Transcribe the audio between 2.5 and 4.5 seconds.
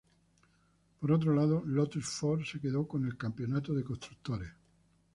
quedó con la Campeonato de Constructores.